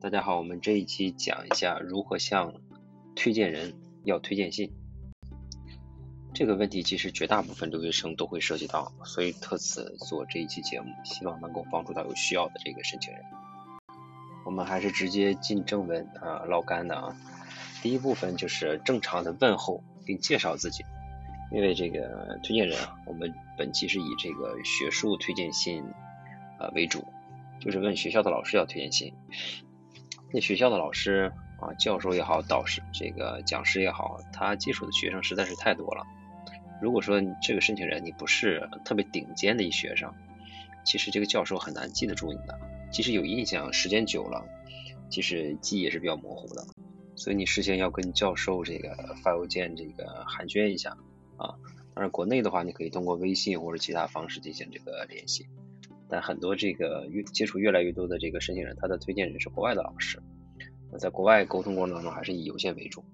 [0.00, 2.54] 大家好，我们这一期讲一下如何向
[3.16, 3.74] 推荐人
[4.04, 4.72] 要推荐信。
[6.32, 13.20] 这个问题其实绝大部分留学生都会涉及到，所以特此做这一期节目，希望能够帮助到有需要的这个申请人。
[14.46, 17.16] 我们还是直接进正文啊，唠干的啊。
[17.82, 20.84] 第一部分就是正常的问候并介绍自己，
[21.50, 25.82] 因为这个推荐人啊，我们本期是以这个学术推荐信
[26.56, 27.04] 啊为主，
[27.58, 29.12] 就是问学校的老师要推荐信。
[30.32, 36.04] 那学校的老师啊，教授也好，导师这个讲师也好，他接触的学生实在是太多了。
[36.80, 40.12] 如果说这个申请人你不是特别顶尖的一学生，
[40.84, 42.58] 其实这个教授很难记得住你的。
[42.92, 44.44] 即使有印象，时间久了，
[45.10, 46.64] 其实记忆也是比较模糊的。
[47.16, 50.90] 所以你事先要跟教授这个发邮件这个寒暄一下
[51.36, 51.56] 啊。
[51.94, 55.48] 当然，国内的话你可以通过微信或者其他方式进行这个联系。
[56.08, 60.22] 但很多这个越接触越来越多的这个申请人，他的推荐人是国外的老师。
[60.90, 63.04] 那在国外沟通过程当中，还是以邮件为主。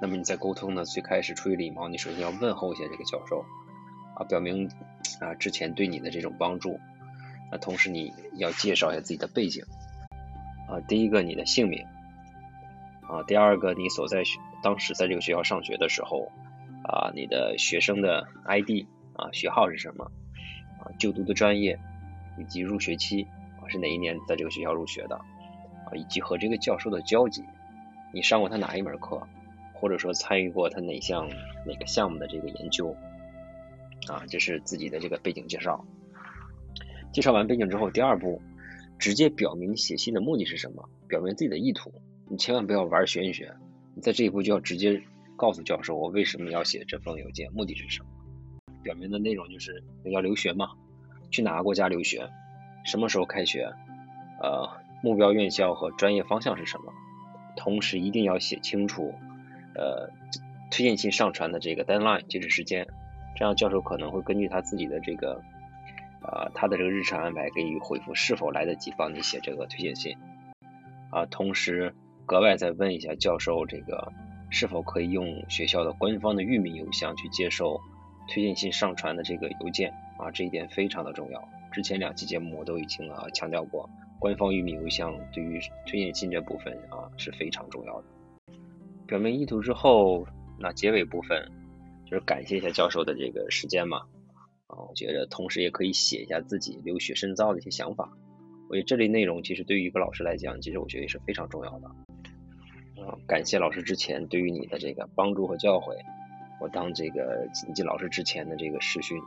[0.00, 3.44] 那么你在沟通呢，最开始出于礼貌，你首先要问候一下这个教授，
[4.16, 4.68] 啊，表明
[5.20, 6.78] 啊之前对你的这种帮助。
[7.50, 9.64] 那同时你要介绍一下自己的背景，
[10.68, 11.86] 啊，第一个你的姓名，
[13.08, 16.32] 啊，第二个你所在学当时在这个学校上学的时候，
[16.82, 20.10] 啊，你的学生的 ID，啊，学号是什么？
[20.78, 21.78] 啊就读的专业，
[22.38, 23.22] 以及入学期
[23.60, 27.42] 啊是哪一年在这个学校入学的啊，以及和这个教授的交集，
[28.12, 29.26] 你上过他哪一门课，
[29.72, 31.28] 或者说参与过他哪项
[31.66, 32.96] 哪个项目的这个研究
[34.08, 35.84] 啊，这是自己的这个背景介绍。
[37.12, 38.42] 介绍完背景之后，第二步
[38.98, 41.92] 直接表明写信的目的是什么，表明自己的意图。
[42.28, 43.54] 你千万不要玩玄学，
[43.94, 45.00] 你在这一步就要直接
[45.36, 48.08] 告诉教授我为什么要写这封邮件，目的是什么。
[48.82, 50.70] 表明的内容就是要留学嘛，
[51.30, 52.30] 去哪个国家留学，
[52.84, 53.72] 什么时候开学，
[54.40, 54.68] 呃，
[55.02, 56.92] 目标院校和专业方向是什么，
[57.56, 59.14] 同时一定要写清楚，
[59.74, 60.10] 呃，
[60.70, 62.86] 推荐信上传的这个 deadline 截止时间，
[63.36, 65.42] 这样教授可能会根据他自己的这个，
[66.22, 70.16] 呃，他的这个日程安排给予回复是否来得及帮你写这个推荐信，
[71.10, 71.94] 啊，同时
[72.24, 74.12] 格外再问一下教授这个
[74.50, 77.80] 是否可以用学校的官方的域名邮箱去接受。
[78.28, 81.48] 推荐信上传的这个邮件啊，这一点非常的重要。
[81.72, 83.88] 之前两期节目我都已经啊强调过，
[84.18, 88.06] 官方域名邮箱对于推荐信这部分啊是非常重要的。
[89.06, 90.26] 表明意图之后，
[90.58, 91.50] 那结尾部分
[92.04, 93.98] 就是感谢一下教授的这个时间嘛
[94.66, 98.10] 啊，我觉得同时也可以写一下自己留学深造的一些想法。
[98.68, 101.86] 我觉得这类内容其实对于一个老师来讲，其实我觉得也是非常重要的。
[103.06, 105.94] 啊，感谢老师之前对于你的这个帮助和教诲。
[106.58, 109.20] 我当这个锦记老师之前的这个师训，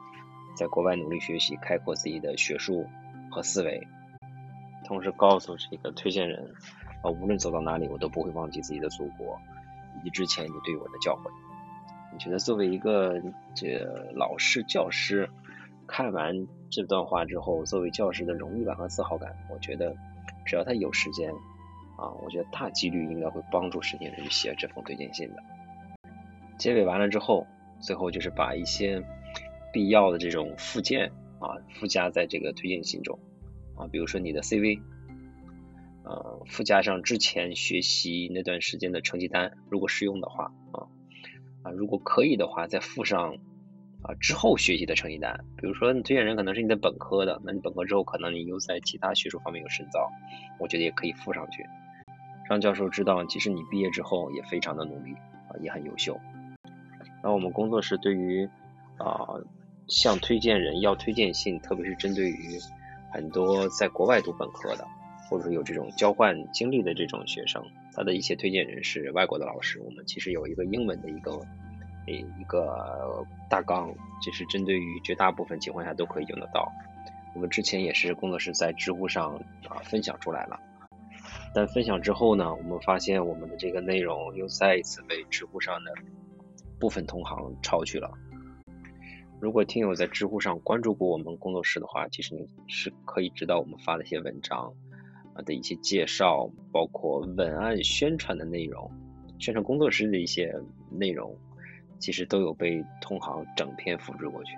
[0.55, 2.85] 在国外努力学习，开阔自己的学术
[3.29, 3.87] 和思维，
[4.85, 6.53] 同时告诉这个推荐人，
[7.03, 9.39] 啊，无论走到哪里，我都不会忘记自己的祖国，
[9.99, 11.29] 以及之前你对我的教诲。
[12.11, 13.21] 你觉得作为一个
[13.53, 13.77] 这
[14.15, 15.29] 老师教师，
[15.85, 19.95] 看完这段话之后，作为教师的荣誉感和自豪感，我觉得
[20.45, 21.31] 只要他有时间，
[21.95, 25.43] 啊，我觉得大几率应该会帮助申请人去写这封推荐信的。
[26.59, 27.47] 结尾完了之后，
[27.79, 29.01] 最后就是把一些
[29.73, 31.09] 必要的这种附件
[31.39, 33.17] 啊附加在这个推荐信中。
[33.75, 34.81] 啊，比如说你的 CV，
[36.03, 40.83] 呃，附加上之前学习那段时间的成绩单，如果适用的话啊
[41.63, 43.37] 啊，如果可以的话，再附上
[44.03, 50.11] 啊之后学习的成绩单，比如说你推荐人可能是你的本科的，那你本科之后可能你又在其他学术方面有深造，
[50.59, 51.65] 我觉得也可以附上去，
[52.49, 55.13] 让教授知道，即使你毕业之后也非常的努力
[55.47, 56.19] 啊，也很优秀。
[57.21, 58.47] 那我们工作室对于
[58.97, 59.39] 啊
[59.87, 62.59] 向推荐人要推荐信，特别是针对于
[63.11, 64.87] 很多在国外读本科的，
[65.29, 67.63] 或者说有这种交换经历的这种学生，
[67.95, 71.31] 他的一些推荐人是外国的老师，我们其实有一个英文的一个
[72.07, 76.71] 诶一个大纲，这是针对于绝大部分情况下都可以用得到。
[77.35, 79.35] 我们之前也是工作室在知乎上
[79.67, 80.59] 啊分享出来了，
[81.53, 85.91] 但分享之后呢，我们发现我们的这个内容又再一次被知乎上的。
[86.79, 88.09] 部分同行抄去了。
[89.41, 94.73] 如果听友在知乎上关注过我们工作室的话，其实你是可以知道我们发的一些文章
[95.33, 98.91] 啊的一些介绍，包括文案宣传的内容，
[99.39, 100.53] 宣传工作室的一些
[100.91, 101.33] 内容，
[101.99, 104.55] 其实都有被同行整篇复制过去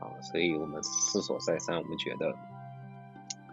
[0.00, 0.06] 啊。
[0.20, 2.30] 所以我们思索再三，我们觉得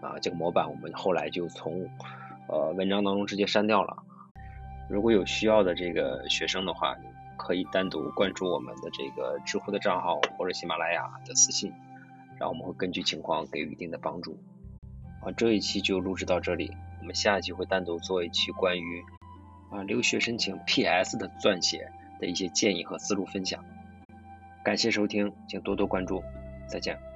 [0.00, 1.84] 啊这个模板我们后来就从
[2.48, 3.96] 呃文章当中直接删掉了。
[4.88, 6.94] 如果有需要的这个学生的话，
[7.46, 11.72] 可以单独关注我们的这个知乎的账号或者喜马拉雅的私信
[12.40, 14.36] 然后我们会根据情况给予一定的帮助。
[15.22, 19.04] 啊这一期就录制到这里我们下一期会单独做一期关于
[19.70, 21.88] 啊留学申请 ps 的撰写
[22.18, 23.64] 的一些建议和思路分享。
[24.64, 26.24] 感谢收听请多多关注
[26.66, 27.15] 再见。